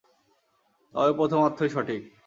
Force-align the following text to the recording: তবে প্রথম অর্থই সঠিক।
তবে 0.93 1.11
প্রথম 1.19 1.39
অর্থই 1.39 1.69
সঠিক। 1.69 2.01